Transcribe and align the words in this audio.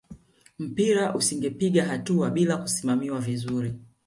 mpira 0.59 1.15
usingepiga 1.15 1.85
hatua 1.85 2.29
bila 2.29 2.57
kusimamiwa 2.57 3.19
vizuri 3.19 3.73